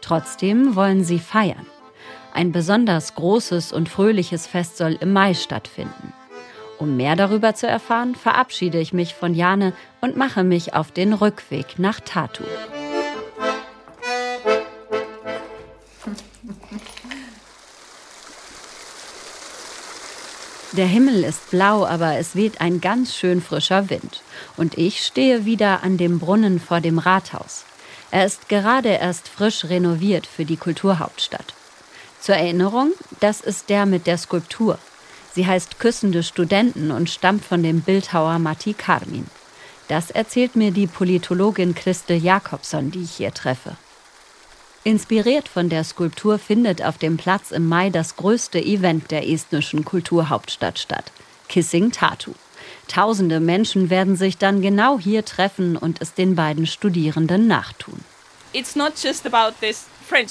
Trotzdem 0.00 0.74
wollen 0.74 1.04
sie 1.04 1.20
feiern. 1.20 1.66
Ein 2.34 2.50
besonders 2.50 3.14
großes 3.14 3.72
und 3.72 3.88
fröhliches 3.88 4.48
Fest 4.48 4.76
soll 4.76 4.98
im 5.00 5.12
Mai 5.12 5.34
stattfinden. 5.34 6.12
Um 6.82 6.96
mehr 6.96 7.14
darüber 7.14 7.54
zu 7.54 7.68
erfahren, 7.68 8.16
verabschiede 8.16 8.80
ich 8.80 8.92
mich 8.92 9.14
von 9.14 9.34
Jane 9.34 9.72
und 10.00 10.16
mache 10.16 10.42
mich 10.42 10.74
auf 10.74 10.90
den 10.90 11.12
Rückweg 11.12 11.78
nach 11.78 12.00
Tatu. 12.00 12.42
Der 20.72 20.86
Himmel 20.86 21.22
ist 21.22 21.52
blau, 21.52 21.86
aber 21.86 22.16
es 22.16 22.34
weht 22.34 22.60
ein 22.60 22.80
ganz 22.80 23.14
schön 23.14 23.40
frischer 23.40 23.88
Wind. 23.88 24.20
Und 24.56 24.76
ich 24.76 25.06
stehe 25.06 25.44
wieder 25.44 25.84
an 25.84 25.98
dem 25.98 26.18
Brunnen 26.18 26.58
vor 26.58 26.80
dem 26.80 26.98
Rathaus. 26.98 27.64
Er 28.10 28.26
ist 28.26 28.48
gerade 28.48 28.88
erst 28.88 29.28
frisch 29.28 29.66
renoviert 29.66 30.26
für 30.26 30.44
die 30.44 30.56
Kulturhauptstadt. 30.56 31.54
Zur 32.18 32.34
Erinnerung, 32.34 32.90
das 33.20 33.40
ist 33.40 33.68
der 33.68 33.86
mit 33.86 34.08
der 34.08 34.18
Skulptur. 34.18 34.80
Sie 35.34 35.46
heißt 35.46 35.78
Küssende 35.78 36.22
Studenten 36.22 36.90
und 36.90 37.08
stammt 37.08 37.44
von 37.44 37.62
dem 37.62 37.80
Bildhauer 37.80 38.38
Matti 38.38 38.74
Karmin. 38.74 39.26
Das 39.88 40.10
erzählt 40.10 40.56
mir 40.56 40.70
die 40.70 40.86
Politologin 40.86 41.74
Christel 41.74 42.16
Jakobson, 42.16 42.90
die 42.90 43.02
ich 43.02 43.12
hier 43.12 43.32
treffe. 43.32 43.76
Inspiriert 44.84 45.48
von 45.48 45.68
der 45.68 45.84
Skulptur 45.84 46.38
findet 46.38 46.82
auf 46.82 46.98
dem 46.98 47.16
Platz 47.16 47.50
im 47.50 47.68
Mai 47.68 47.90
das 47.90 48.16
größte 48.16 48.58
Event 48.58 49.10
der 49.10 49.28
estnischen 49.28 49.84
Kulturhauptstadt 49.84 50.78
statt, 50.78 51.12
Kissing 51.48 51.92
Tatu. 51.92 52.32
Tausende 52.88 53.38
Menschen 53.38 53.90
werden 53.90 54.16
sich 54.16 54.38
dann 54.38 54.60
genau 54.60 54.98
hier 54.98 55.24
treffen 55.24 55.76
und 55.76 56.00
es 56.00 56.14
den 56.14 56.34
beiden 56.34 56.66
Studierenden 56.66 57.46
nachtun. 57.46 58.00
It's 58.52 58.76
not 58.76 58.92
just 59.02 59.24
about 59.26 59.54
this 59.60 59.86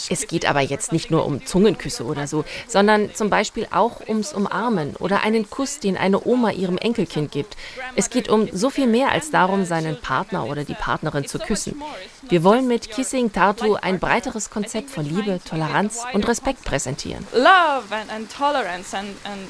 es 0.09 0.27
geht 0.27 0.45
aber 0.45 0.61
jetzt 0.61 0.91
nicht 0.91 1.11
nur 1.11 1.25
um 1.25 1.45
Zungenküsse 1.45 2.03
oder 2.05 2.27
so, 2.27 2.45
sondern 2.67 3.13
zum 3.13 3.29
Beispiel 3.29 3.67
auch 3.71 4.07
ums 4.07 4.33
Umarmen 4.33 4.95
oder 4.97 5.21
einen 5.23 5.49
Kuss, 5.49 5.79
den 5.79 5.97
eine 5.97 6.25
Oma 6.25 6.51
ihrem 6.51 6.77
Enkelkind 6.77 7.31
gibt. 7.31 7.57
Es 7.95 8.09
geht 8.09 8.29
um 8.29 8.49
so 8.51 8.69
viel 8.69 8.87
mehr 8.87 9.11
als 9.11 9.31
darum, 9.31 9.65
seinen 9.65 9.99
Partner 9.99 10.45
oder 10.45 10.63
die 10.63 10.73
Partnerin 10.73 11.27
zu 11.27 11.39
küssen. 11.39 11.81
Wir 12.29 12.43
wollen 12.43 12.67
mit 12.67 12.89
Kissing 12.89 13.31
Tartu 13.31 13.75
ein 13.75 13.99
breiteres 13.99 14.49
Konzept 14.49 14.89
von 14.89 15.05
Liebe, 15.05 15.39
Toleranz 15.43 16.03
und 16.13 16.27
Respekt 16.27 16.63
präsentieren. 16.63 17.25
Love 17.33 17.83
and, 17.91 18.31
tolerance 18.31 18.95
and, 18.95 19.09
and 19.25 19.47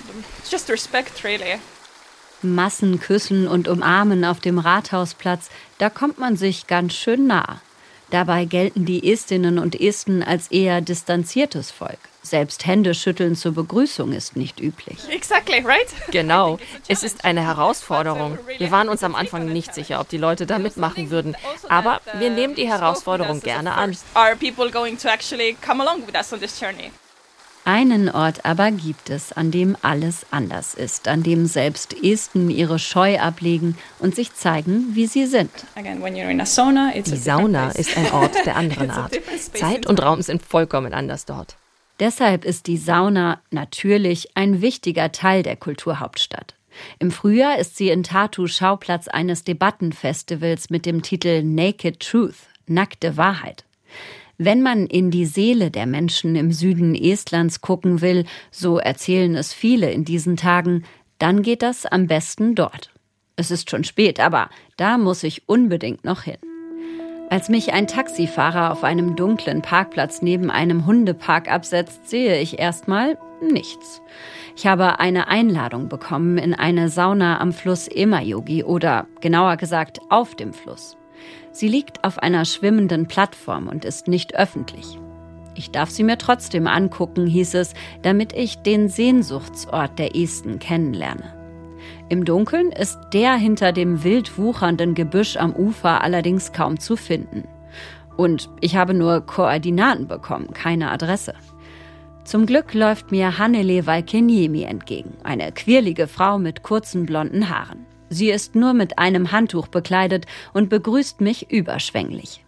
just 0.50 0.70
respect 0.70 1.24
really. 1.24 1.60
Massen 2.42 3.00
küssen 3.00 3.48
und 3.48 3.68
umarmen 3.68 4.25
auf 4.25 4.40
dem 4.40 4.58
Rathausplatz, 4.58 5.50
da 5.78 5.90
kommt 5.90 6.18
man 6.18 6.38
sich 6.38 6.68
ganz 6.68 6.94
schön 6.94 7.28
nah. 7.28 7.62
Dabei 8.12 8.44
gelten 8.44 8.86
die 8.86 9.12
Estinnen 9.12 9.58
und 9.58 9.80
Esten 9.80 10.22
als 10.22 10.51
eher 10.51 10.82
distanziertes 10.82 11.72
Volk. 11.72 11.98
Selbst 12.22 12.68
Händeschütteln 12.68 13.36
zur 13.36 13.53
Begrüßung 13.53 14.12
ist 14.12 14.36
nicht 14.36 14.60
üblich. 14.60 14.98
Exactly, 15.10 15.60
right? 15.65 15.88
Genau. 16.12 16.60
Es 16.89 17.03
ist 17.03 17.24
eine 17.25 17.41
Herausforderung. 17.41 18.38
Wir 18.58 18.70
waren 18.70 18.89
uns 18.89 19.03
am 19.03 19.15
Anfang 19.15 19.46
nicht 19.46 19.74
sicher, 19.74 20.01
ob 20.01 20.10
die 20.10 20.18
Leute 20.18 20.46
da 20.46 20.60
mitmachen 20.60 21.10
würden. 21.10 21.36
Aber 21.70 22.01
wir 22.20 22.30
nehmen 22.30 22.53
die 22.53 22.68
Herausforderung 22.68 23.39
gerne 23.39 23.74
an. 23.74 23.98
Are 24.13 24.36
people 24.36 24.70
going 24.70 24.98
to 24.98 25.08
actually 25.08 25.56
come 25.65 25.82
along 25.82 26.06
with 26.06 26.15
us 26.15 26.32
on 26.34 26.39
this 26.41 26.60
journey? 26.60 26.91
Einen 27.63 28.10
Ort 28.10 28.44
aber 28.44 28.72
gibt 28.72 29.12
es, 29.12 29.34
an 29.34 29.51
dem 29.51 29.77
alles 29.84 30.25
anders 30.32 30.74
ist, 30.74 31.08
an 31.08 31.22
dem 31.22 31.46
selbst 31.46 31.96
Esten 32.03 32.50
ihre 32.50 32.80
Scheu 32.80 33.20
ablegen 33.20 33.77
und 34.00 34.15
sich 34.15 34.34
zeigen, 34.34 34.96
wie 34.96 35.06
sie 35.06 35.27
sind. 35.27 35.51
Die 35.75 37.15
Sauna 37.15 37.72
ist 37.72 37.96
ein 37.98 38.12
Ort 38.12 38.36
der 38.46 38.56
anderen 38.58 38.89
Art. 38.89 39.20
Zeit 39.53 39.86
und 39.86 40.01
Raum 40.01 40.24
sind 40.24 40.41
vollkommen 40.41 40.94
anders 40.94 41.25
dort. 41.25 41.56
Deshalb 42.00 42.46
ist 42.46 42.65
die 42.65 42.77
Sauna 42.77 43.41
natürlich 43.51 44.36
ein 44.36 44.62
wichtiger 44.62 45.12
Teil 45.12 45.44
der 45.44 45.56
Kulturhauptstadt. 45.56 46.56
Im 46.98 47.12
Frühjahr 47.12 47.60
ist 47.60 47.77
sie 47.77 47.89
in 47.89 48.01
Tartu 48.01 48.48
Schauplatz 48.48 49.08
eines 49.08 49.44
Debattenfestivals 49.44 50.72
mit 50.72 50.88
dem 50.88 51.03
Titel 51.03 51.44
Naked 51.44 52.00
Truth, 52.00 52.48
nackte 52.65 53.18
Wahrheit. 53.18 53.65
Wenn 54.43 54.63
man 54.63 54.88
in 54.88 55.12
die 55.12 55.27
Seele 55.27 55.69
der 55.69 55.86
Menschen 55.86 56.36
im 56.36 56.51
Süden 56.51 56.95
Estlands 56.95 57.62
gucken 57.62 58.01
will, 58.01 58.25
so 58.50 58.79
erzählen 58.79 59.36
es 59.36 59.53
viele 59.53 59.91
in 59.91 60.03
diesen 60.03 60.36
Tagen, 60.36 60.83
dann 61.19 61.43
geht 61.43 61.62
das 61.62 61.86
am 61.86 62.07
besten 62.07 62.55
dort. 62.55 62.89
Es 63.36 63.51
ist 63.51 63.69
schon 63.69 63.83
spät, 63.83 64.19
aber 64.19 64.50
da 64.77 64.98
muss 64.98 65.21
ich 65.21 65.48
unbedingt 65.48 66.05
noch 66.05 66.24
hin. 66.24 66.39
Als 67.29 67.50
mich 67.50 67.71
ein 67.74 67.86
Taxifahrer 67.86 68.71
auf 68.71 68.83
einem 68.83 69.15
dunklen 69.15 69.62
Parkplatz 69.62 70.24
neben 70.24 70.50
einem 70.50 70.88
Hundepark 70.88 71.48
absetzt, 71.48 72.10
sehe 72.10 72.41
ich 72.41 72.57
erstmal 72.57 73.19
nichts. 73.43 74.01
Ich 74.55 74.65
habe 74.65 75.00
eine 75.00 75.27
Einladung 75.27 75.88
bekommen 75.88 76.39
in 76.39 76.55
eine 76.55 76.89
Sauna 76.89 77.39
am 77.39 77.53
Fluss 77.53 77.88
Emajogi 77.88 78.63
oder 78.63 79.05
genauer 79.19 79.57
gesagt 79.57 80.00
auf 80.10 80.33
dem 80.33 80.51
Fluss. 80.51 80.98
Sie 81.51 81.67
liegt 81.67 82.03
auf 82.03 82.20
einer 82.20 82.46
schwimmenden 82.46 83.08
Plattform 83.08 83.67
und 83.67 83.86
ist 83.86 84.08
nicht 84.08 84.36
öffentlich. 84.36 85.00
Ich 85.53 85.72
darf 85.72 85.89
sie 85.89 86.03
mir 86.03 86.17
trotzdem 86.17 86.65
angucken, 86.65 87.27
hieß 87.27 87.55
es, 87.55 87.74
damit 88.03 88.34
ich 88.34 88.60
den 88.60 88.88
Sehnsuchtsort 88.88 90.00
der 90.00 90.15
Esten 90.15 90.60
kennenlerne. 90.60 91.34
Im 92.10 92.25
Dunkeln 92.25 92.72
ist 92.72 92.98
der 93.13 93.36
hinter 93.36 93.72
dem 93.74 94.03
wild 94.03 94.38
wuchernden 94.38 94.96
Gebüsch 94.96 95.38
am 95.38 95.53
Ufer 95.53 96.01
allerdings 96.01 96.53
kaum 96.53 96.79
zu 96.79 96.96
finden. 96.96 97.48
Und 98.17 98.50
ich 98.60 98.75
habe 98.75 98.93
nur 98.93 99.22
Koordinaten 99.22 100.08
bekommen, 100.08 100.53
keine 100.53 100.91
Adresse. 100.91 101.34
Zum 102.24 102.46
Glück 102.46 102.74
läuft 102.74 103.12
mir 103.12 103.38
Hannele 103.38 103.86
Valkeniemi 103.86 104.63
entgegen, 104.63 105.13
eine 105.24 105.51
quirlige 105.51 106.08
Frau 106.08 106.38
mit 106.38 106.63
kurzen 106.63 107.05
blonden 107.05 107.50
Haaren. 107.50 107.86
Sie 108.13 108.30
ist 108.30 108.56
nur 108.56 108.74
mit 108.74 109.00
einem 109.00 109.32
Handtuch 109.32 109.70
bekleidet 109.70 110.25
und 110.51 110.68
begrüßt 110.68 111.22
mich 111.22 111.50
überschwänglich. 111.50 112.44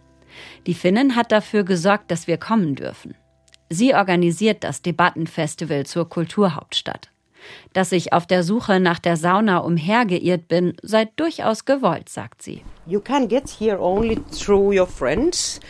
Die 0.66 0.74
Finnin 0.74 1.16
hat 1.16 1.32
dafür 1.32 1.64
gesorgt, 1.64 2.10
dass 2.10 2.26
wir 2.26 2.36
kommen 2.36 2.74
dürfen. 2.74 3.14
Sie 3.70 3.94
organisiert 3.94 4.62
das 4.62 4.82
Debattenfestival 4.82 5.86
zur 5.86 6.06
Kulturhauptstadt. 6.06 7.10
Dass 7.72 7.92
ich 7.92 8.12
auf 8.12 8.26
der 8.26 8.42
Suche 8.42 8.80
nach 8.80 8.98
der 8.98 9.16
Sauna 9.16 9.58
umhergeirrt 9.58 10.48
bin, 10.48 10.74
sei 10.82 11.08
durchaus 11.16 11.64
gewollt, 11.64 12.08
sagt 12.08 12.42
sie. 12.42 12.62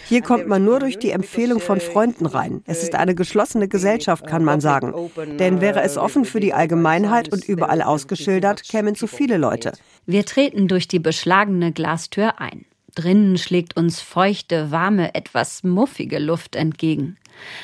Hier 0.08 0.22
kommt 0.22 0.48
man 0.48 0.64
nur 0.64 0.80
durch 0.80 0.98
die 0.98 1.10
Empfehlung 1.10 1.60
von 1.60 1.80
Freunden 1.80 2.26
rein. 2.26 2.62
Es 2.66 2.82
ist 2.82 2.94
eine 2.94 3.14
geschlossene 3.14 3.68
Gesellschaft, 3.68 4.26
kann 4.26 4.44
man 4.44 4.60
sagen. 4.60 4.92
Denn 5.38 5.60
wäre 5.60 5.82
es 5.82 5.96
offen 5.96 6.24
für 6.24 6.40
die 6.40 6.52
Allgemeinheit 6.52 7.32
und 7.32 7.44
überall 7.48 7.82
ausgeschildert, 7.82 8.64
kämen 8.64 8.94
zu 8.96 9.06
viele 9.06 9.36
Leute. 9.36 9.72
Wir 10.06 10.26
treten 10.26 10.68
durch 10.68 10.88
die 10.88 10.98
beschlagene 10.98 11.72
Glastür 11.72 12.40
ein. 12.40 12.64
Drinnen 12.94 13.38
schlägt 13.38 13.76
uns 13.76 14.00
feuchte, 14.00 14.70
warme, 14.70 15.14
etwas 15.14 15.64
muffige 15.64 16.18
Luft 16.18 16.54
entgegen. 16.54 17.16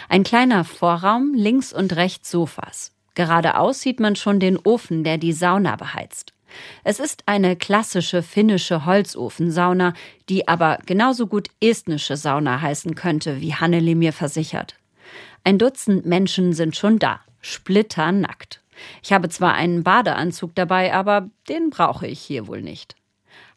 Ein 0.08 0.24
kleiner 0.24 0.64
Vorraum, 0.64 1.34
links 1.34 1.72
und 1.72 1.94
rechts 1.94 2.30
Sofas. 2.30 2.92
Geradeaus 3.20 3.82
sieht 3.82 4.00
man 4.00 4.16
schon 4.16 4.40
den 4.40 4.56
Ofen, 4.56 5.04
der 5.04 5.18
die 5.18 5.34
Sauna 5.34 5.76
beheizt. 5.76 6.32
Es 6.84 6.98
ist 6.98 7.24
eine 7.26 7.54
klassische 7.54 8.22
finnische 8.22 8.86
Holzofensauna, 8.86 9.92
die 10.30 10.48
aber 10.48 10.78
genauso 10.86 11.26
gut 11.26 11.48
estnische 11.60 12.16
Sauna 12.16 12.62
heißen 12.62 12.94
könnte, 12.94 13.42
wie 13.42 13.54
Hanneli 13.54 13.94
mir 13.94 14.14
versichert. 14.14 14.76
Ein 15.44 15.58
Dutzend 15.58 16.06
Menschen 16.06 16.54
sind 16.54 16.76
schon 16.76 16.98
da, 16.98 17.20
splitternackt. 17.42 18.62
Ich 19.02 19.12
habe 19.12 19.28
zwar 19.28 19.52
einen 19.52 19.82
Badeanzug 19.82 20.54
dabei, 20.54 20.94
aber 20.94 21.28
den 21.50 21.68
brauche 21.68 22.06
ich 22.06 22.20
hier 22.20 22.46
wohl 22.46 22.62
nicht. 22.62 22.96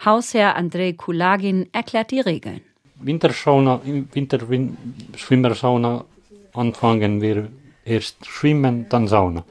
Hausherr 0.04 0.58
Andrei 0.58 0.92
Kulagin 0.92 1.70
erklärt 1.72 2.12
die 2.12 2.20
Regeln. 2.20 2.60
Wintersauna, 2.96 3.80
im 3.86 4.10
Winterschwimmersauna 4.12 6.04
anfangen 6.52 7.22
wir 7.22 7.48
erst 7.86 8.26
schwimmen, 8.26 8.88
dann 8.90 9.08
Sauna. 9.08 9.44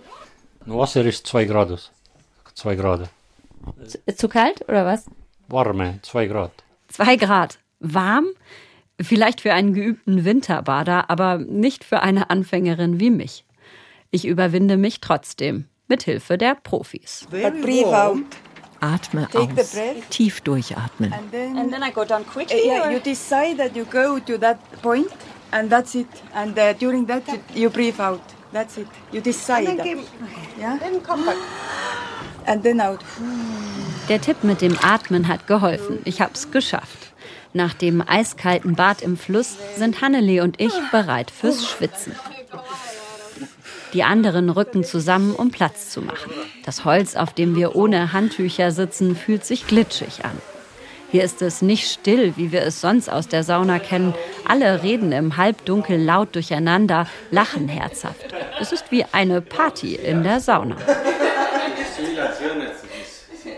Wasser 0.67 1.05
ist 1.05 1.27
2 1.27 1.45
Grad. 1.45 1.91
2 2.55 2.75
Grad. 2.77 3.09
Zu, 3.87 3.99
zu 4.17 4.29
kalt 4.29 4.63
oder 4.69 4.85
was? 4.85 5.07
Warme, 5.49 5.99
2 6.03 6.27
Grad. 6.27 6.53
2 6.89 7.17
Grad. 7.17 7.59
Warm? 7.81 8.27
Vielleicht 9.01 9.41
für 9.41 9.53
einen 9.53 9.75
geübten 9.75 10.25
Winterbader, 10.25 11.11
aber 11.11 11.39
nicht 11.39 11.85
für 11.85 12.03
eine 12.03 12.31
Anfängerin 12.31 13.01
wie 13.01 13.11
mich. 13.11 13.45
Ich 14.11 14.27
überwinde 14.27 14.77
mich 14.77 15.01
trotzdem, 15.01 15.67
mit 15.89 16.03
Hilfe 16.05 16.39
der 16.39 16.55
Profis. 16.55 17.27
Atme 18.81 19.29
aus. 19.33 19.77
Tief 20.11 20.41
durchatmen. 20.41 21.13
And 21.13 21.31
then, 21.31 21.57
and 21.57 21.73
then 21.73 21.83
I 21.83 21.93
go 21.93 22.05
down 22.05 22.27
quickly. 22.27 22.63
Uh, 22.63 22.67
yeah, 22.67 22.91
you 22.91 22.99
decide 22.99 23.57
that 23.57 23.77
you 23.77 23.85
go 23.85 24.19
to 24.19 24.37
that 24.39 24.59
point 24.83 25.07
and 25.53 25.71
that's 25.71 25.95
it. 25.95 26.09
And 26.35 26.59
uh, 26.59 26.73
during 26.73 27.07
that 27.07 27.27
you, 27.29 27.41
you 27.55 27.71
breathe 27.71 28.01
out. 28.01 28.23
That's 28.53 28.77
it. 28.79 28.89
You 29.13 29.21
decide. 29.21 29.69
And 29.69 29.79
then, 29.79 29.87
give, 29.87 30.11
yeah? 30.59 30.79
then 30.79 31.01
come 31.01 31.25
back. 31.25 31.37
And 32.47 32.63
then 32.65 32.81
out. 32.81 33.01
Der 34.09 34.21
Tipp 34.21 34.43
mit 34.43 34.61
dem 34.61 34.77
Atmen 34.83 35.29
hat 35.29 35.47
geholfen. 35.47 36.01
Ich 36.05 36.21
hab's 36.21 36.51
geschafft. 36.51 37.13
Nach 37.53 37.73
dem 37.73 38.03
eiskalten 38.07 38.75
Bad 38.75 39.01
im 39.01 39.17
Fluss 39.17 39.57
sind 39.77 40.01
Hanneli 40.01 40.41
und 40.41 40.61
ich 40.61 40.73
bereit 40.91 41.31
fürs 41.31 41.65
Schwitzen. 41.69 42.17
Die 43.93 44.03
anderen 44.03 44.51
rücken 44.51 44.85
zusammen, 44.85 45.35
um 45.35 45.51
Platz 45.51 45.91
zu 45.91 46.01
machen. 46.01 46.33
Das 46.65 46.85
Holz, 46.85 47.15
auf 47.15 47.33
dem 47.35 47.55
wir 47.55 47.77
ohne 47.77 48.13
Handtücher 48.13 48.73
sitzen, 48.73 49.15
fühlt 49.15 49.45
sich 49.45 49.67
glitschig 49.67 50.25
an. 50.25 50.37
Hier 51.13 51.25
ist 51.25 51.43
es 51.43 51.61
nicht 51.61 51.93
still, 51.93 52.39
wie 52.39 52.53
wir 52.53 52.63
es 52.63 52.81
sonst 52.81 53.11
aus 53.11 53.29
der 53.29 53.45
Sauna 53.45 53.79
kennen. 53.79 54.15
Alle 54.47 54.83
reden 54.83 55.13
im 55.13 55.37
Halbdunkel 55.37 56.03
laut 56.03 56.35
durcheinander, 56.35 57.07
lachen 57.31 57.69
herzhaft. 57.69 58.35
Es 58.59 58.73
ist 58.73 58.91
wie 58.91 59.05
eine 59.13 59.43
Party 59.43 59.95
in 59.95 60.23
der 60.23 60.41
Sauna. 60.41 60.77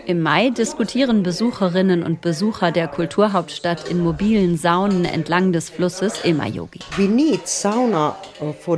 Im 0.05 0.21
Mai 0.21 0.51
diskutieren 0.51 1.23
Besucherinnen 1.23 2.03
und 2.03 2.21
Besucher 2.21 2.71
der 2.71 2.87
Kulturhauptstadt 2.87 3.89
in 3.89 4.03
mobilen 4.03 4.55
Saunen 4.55 5.03
entlang 5.03 5.51
des 5.51 5.69
Flusses 5.69 6.23
Emajogi. 6.23 6.79
Uh, 6.97 8.77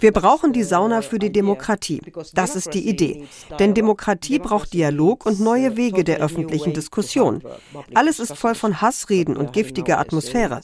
Wir 0.00 0.12
brauchen 0.12 0.52
die 0.52 0.62
Sauna 0.62 1.00
für 1.00 1.18
die 1.18 1.32
Demokratie. 1.32 2.02
Das 2.34 2.56
ist 2.56 2.74
die 2.74 2.88
Idee. 2.88 3.26
Denn 3.58 3.72
Demokratie 3.72 4.38
braucht 4.38 4.74
Dialog 4.74 5.24
und 5.24 5.40
neue 5.40 5.76
Wege 5.76 6.04
der 6.04 6.18
öffentlichen 6.18 6.74
Diskussion. 6.74 7.42
Alles 7.94 8.18
ist 8.18 8.36
voll 8.36 8.54
von 8.54 8.82
Hassreden 8.82 9.36
und 9.36 9.52
giftiger 9.52 9.98
Atmosphäre. 9.98 10.60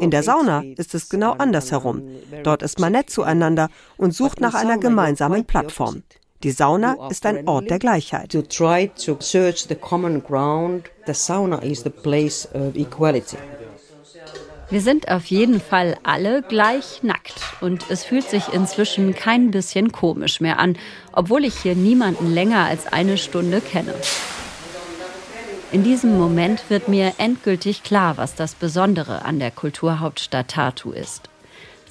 In 0.00 0.10
der 0.10 0.24
Sauna 0.24 0.64
ist 0.76 0.94
es 0.94 1.08
genau 1.08 1.32
andersherum. 1.32 2.02
Dort 2.42 2.62
ist 2.62 2.80
man 2.80 2.92
nett 2.92 3.10
zueinander 3.10 3.68
und 3.96 4.12
sucht 4.12 4.40
nach 4.40 4.54
einer 4.54 4.78
gemeinsamen 4.78 5.44
Plattform. 5.44 6.02
Die 6.42 6.50
Sauna 6.50 7.08
ist 7.08 7.24
ein 7.24 7.46
Ort 7.46 7.70
der 7.70 7.78
Gleichheit. 7.78 8.32
To 8.32 8.42
try 8.42 8.90
to 9.04 9.16
search 9.20 9.66
the 9.68 9.76
common 9.76 10.22
ground, 10.22 10.90
the 11.06 11.14
sauna 11.14 11.62
is 11.62 11.84
the 11.84 11.90
place 11.90 12.48
of 12.52 12.74
equality. 12.74 13.36
Wir 14.70 14.80
sind 14.80 15.08
auf 15.08 15.26
jeden 15.26 15.60
Fall 15.60 15.98
alle 16.02 16.42
gleich 16.42 17.02
nackt 17.02 17.34
und 17.60 17.84
es 17.90 18.04
fühlt 18.04 18.28
sich 18.28 18.52
inzwischen 18.54 19.14
kein 19.14 19.50
bisschen 19.50 19.92
komisch 19.92 20.40
mehr 20.40 20.58
an, 20.58 20.78
obwohl 21.12 21.44
ich 21.44 21.58
hier 21.58 21.76
niemanden 21.76 22.32
länger 22.32 22.64
als 22.64 22.90
eine 22.90 23.18
Stunde 23.18 23.60
kenne. 23.60 23.94
In 25.72 25.84
diesem 25.84 26.18
Moment 26.18 26.70
wird 26.70 26.88
mir 26.88 27.12
endgültig 27.18 27.82
klar, 27.82 28.16
was 28.16 28.34
das 28.34 28.54
Besondere 28.54 29.24
an 29.24 29.38
der 29.38 29.50
Kulturhauptstadt 29.50 30.48
Tartu 30.48 30.92
ist. 30.92 31.28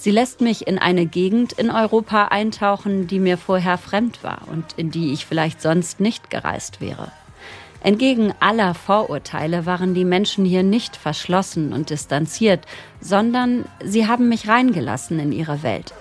Sie 0.01 0.09
lässt 0.09 0.41
mich 0.41 0.65
in 0.65 0.79
eine 0.79 1.05
Gegend 1.05 1.53
in 1.53 1.69
Europa 1.69 2.29
eintauchen, 2.29 3.05
die 3.05 3.19
mir 3.19 3.37
vorher 3.37 3.77
fremd 3.77 4.23
war 4.23 4.47
und 4.51 4.65
in 4.75 4.89
die 4.89 5.13
ich 5.13 5.27
vielleicht 5.27 5.61
sonst 5.61 5.99
nicht 5.99 6.31
gereist 6.31 6.81
wäre. 6.81 7.11
Entgegen 7.81 8.33
aller 8.39 8.73
Vorurteile 8.73 9.67
waren 9.67 9.93
die 9.93 10.03
Menschen 10.03 10.43
hier 10.43 10.63
nicht 10.63 10.95
verschlossen 10.95 11.71
und 11.71 11.91
distanziert, 11.91 12.65
sondern 12.99 13.65
sie 13.85 14.07
haben 14.07 14.27
mich 14.27 14.47
reingelassen 14.47 15.19
in 15.19 15.31
ihre 15.31 15.61
Welt. 15.61 15.93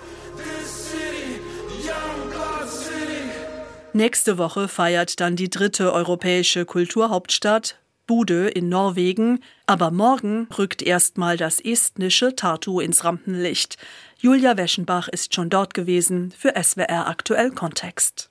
Nächste 3.93 4.39
Woche 4.39 4.69
feiert 4.69 5.21
dann 5.21 5.37
die 5.37 5.51
dritte 5.51 5.93
europäische 5.93 6.65
Kulturhauptstadt 6.65 7.77
Bude 8.11 8.49
in 8.49 8.69
Norwegen, 8.69 9.39
aber 9.67 9.93
morgen 9.93 10.49
rückt 10.59 10.83
erstmal 10.83 11.37
das 11.37 11.61
estnische 11.61 12.35
Tartu 12.35 12.81
ins 12.81 13.05
Rampenlicht. 13.05 13.77
Julia 14.19 14.57
Weschenbach 14.57 15.07
ist 15.07 15.33
schon 15.33 15.49
dort 15.49 15.75
gewesen 15.75 16.35
für 16.37 16.61
SWR 16.61 17.07
aktuell 17.07 17.53
Kontext. 17.53 18.29